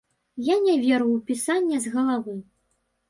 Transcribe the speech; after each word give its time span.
Я 0.47 0.55
не 0.67 0.75
веру 0.85 1.05
ў 1.11 1.19
пісанне 1.27 1.77
з 1.85 1.93
галавы. 1.97 2.35